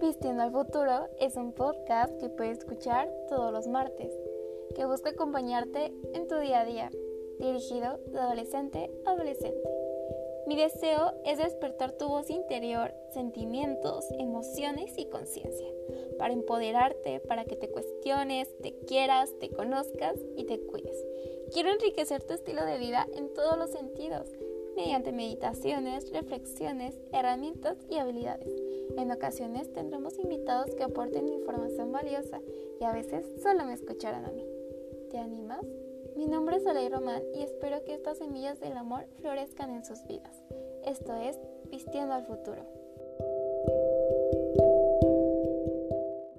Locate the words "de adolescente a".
8.06-9.10